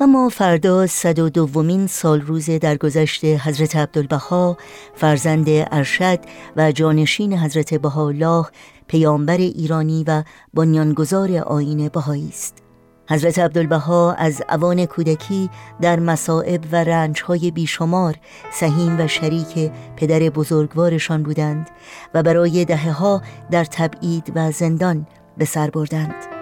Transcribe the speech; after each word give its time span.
و 0.00 0.06
ما 0.06 0.28
فردا 0.28 0.86
صد 0.86 1.18
و 1.18 1.28
دومین 1.28 1.86
سال 1.86 2.20
روز 2.20 2.50
درگذشت 2.50 3.24
حضرت 3.24 3.76
عبدالبها 3.76 4.56
فرزند 4.94 5.46
ارشد 5.48 6.18
و 6.56 6.72
جانشین 6.72 7.38
حضرت 7.38 7.74
بهاءالله 7.74 8.46
پیامبر 8.88 9.36
ایرانی 9.36 10.04
و 10.06 10.22
بنیانگذار 10.54 11.36
آین 11.36 11.88
بهایی 11.88 12.28
است. 12.28 12.58
حضرت 13.10 13.38
عبدالبها 13.38 14.12
از 14.12 14.42
اوان 14.48 14.86
کودکی 14.86 15.50
در 15.80 16.00
مصائب 16.00 16.64
و 16.72 16.76
رنجهای 16.76 17.50
بیشمار 17.50 18.14
سهیم 18.52 19.00
و 19.00 19.08
شریک 19.08 19.72
پدر 19.96 20.18
بزرگوارشان 20.18 21.22
بودند 21.22 21.70
و 22.14 22.22
برای 22.22 22.64
دهه 22.64 22.92
ها 22.92 23.22
در 23.50 23.64
تبعید 23.64 24.32
و 24.34 24.50
زندان 24.50 25.06
به 25.38 25.44
سر 25.44 25.70
بردند. 25.70 26.33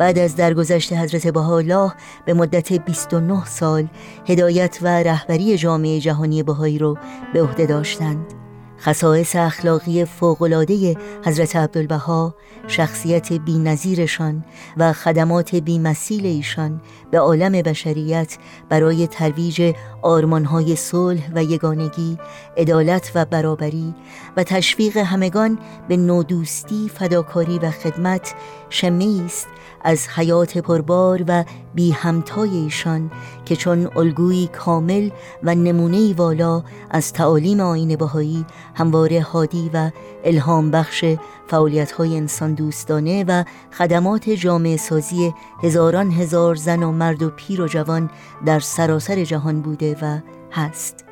بعد 0.00 0.18
از 0.18 0.36
درگذشت 0.36 0.92
حضرت 0.92 1.26
بهاءالله 1.26 1.92
به 2.24 2.34
مدت 2.34 2.72
29 2.72 3.44
سال 3.44 3.88
هدایت 4.28 4.78
و 4.82 4.88
رهبری 4.88 5.58
جامعه 5.58 6.00
جهانی 6.00 6.42
بهایی 6.42 6.78
را 6.78 6.96
به 7.32 7.42
عهده 7.42 7.66
داشتند. 7.66 8.39
خصائص 8.80 9.36
اخلاقی 9.36 10.04
فوقالعاده 10.04 10.96
حضرت 11.24 11.56
عبدالبها 11.56 12.34
شخصیت 12.68 13.32
بینظیرشان 13.32 14.44
و 14.76 14.92
خدمات 14.92 15.54
بیمثیل 15.54 16.26
ایشان 16.26 16.80
به 17.10 17.18
عالم 17.18 17.52
بشریت 17.52 18.38
برای 18.68 19.06
ترویج 19.06 19.74
آرمانهای 20.02 20.76
صلح 20.76 21.30
و 21.34 21.42
یگانگی 21.42 22.18
عدالت 22.56 23.12
و 23.14 23.24
برابری 23.24 23.94
و 24.36 24.44
تشویق 24.44 24.96
همگان 24.96 25.58
به 25.88 25.96
نودوستی 25.96 26.90
فداکاری 26.94 27.58
و 27.58 27.70
خدمت 27.70 28.34
شمه 28.70 29.22
است 29.24 29.48
از 29.84 30.08
حیات 30.08 30.58
پربار 30.58 31.24
و 31.28 31.44
بی 31.74 31.90
همتای 31.90 32.56
ایشان 32.56 33.10
که 33.44 33.56
چون 33.56 33.90
الگویی 33.96 34.46
کامل 34.46 35.10
و 35.42 35.54
نمونه 35.54 36.14
والا 36.14 36.62
از 36.90 37.12
تعالیم 37.12 37.60
آین 37.60 37.96
بهایی 37.96 38.46
همواره 38.74 39.22
هادی 39.22 39.70
و 39.74 39.90
الهام 40.24 40.70
بخش 40.70 41.04
فعالیت 41.46 41.92
های 41.92 42.16
انسان 42.16 42.54
دوستانه 42.54 43.24
و 43.28 43.44
خدمات 43.78 44.30
جامعه 44.30 44.76
سازی 44.76 45.34
هزاران 45.62 46.10
هزار 46.10 46.54
زن 46.54 46.82
و 46.82 46.92
مرد 46.92 47.22
و 47.22 47.30
پیر 47.30 47.60
و 47.62 47.66
جوان 47.66 48.10
در 48.46 48.60
سراسر 48.60 49.24
جهان 49.24 49.60
بوده 49.60 49.96
و 50.02 50.18
هست. 50.52 51.04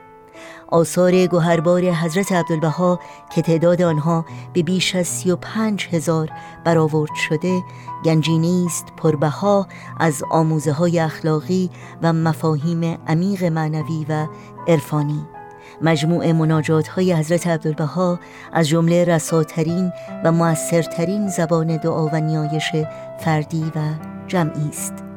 آثار 0.70 1.26
گوهربار 1.26 1.82
حضرت 1.82 2.32
عبدالبها 2.32 3.00
که 3.34 3.42
تعداد 3.42 3.82
آنها 3.82 4.24
به 4.52 4.62
بیش 4.62 4.94
از 4.94 5.06
سی 5.06 5.30
و 5.30 5.36
پنج 5.36 5.88
هزار 5.92 6.30
برآورد 6.64 7.14
شده 7.14 7.62
گنجینه 8.04 8.66
است 8.66 8.86
پربها 8.96 9.66
از 10.00 10.22
آموزه 10.30 10.72
های 10.72 10.98
اخلاقی 10.98 11.70
و 12.02 12.12
مفاهیم 12.12 12.98
عمیق 13.06 13.44
معنوی 13.44 14.06
و 14.08 14.26
عرفانی. 14.68 15.37
مجموع 15.82 16.32
مناجات 16.32 16.88
های 16.88 17.12
حضرت 17.12 17.46
عبدالبها 17.46 18.20
از 18.52 18.68
جمله 18.68 19.04
رساترین 19.04 19.92
و 20.24 20.32
موثرترین 20.32 21.28
زبان 21.28 21.76
دعا 21.76 22.06
و 22.06 22.16
نیایش 22.16 22.72
فردی 23.18 23.72
و 23.76 23.80
جمعی 24.26 24.68
است. 24.68 25.08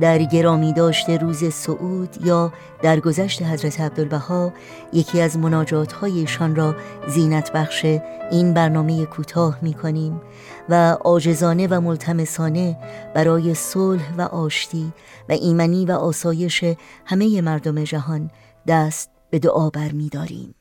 در 0.00 0.18
گرامی 0.18 0.72
داشته 0.72 1.16
روز 1.16 1.54
سعود 1.54 2.26
یا 2.26 2.52
در 2.82 3.00
گذشت 3.00 3.42
حضرت 3.42 3.80
عبدالبها 3.80 4.52
یکی 4.92 5.20
از 5.20 5.38
مناجات 5.38 5.92
هایشان 5.92 6.56
را 6.56 6.74
زینت 7.08 7.52
بخش 7.52 7.84
این 8.30 8.54
برنامه 8.54 9.06
کوتاه 9.06 9.58
می 9.62 9.74
کنیم 9.74 10.20
و 10.68 10.96
آجزانه 11.04 11.66
و 11.66 11.80
ملتمسانه 11.80 12.76
برای 13.14 13.54
صلح 13.54 14.14
و 14.18 14.22
آشتی 14.22 14.92
و 15.28 15.32
ایمنی 15.32 15.86
و 15.86 15.92
آسایش 15.92 16.64
همه 17.06 17.40
مردم 17.40 17.84
جهان 17.84 18.30
دست 18.66 19.17
به 19.30 19.38
دعا 19.38 19.70
برمیداریم. 19.70 20.54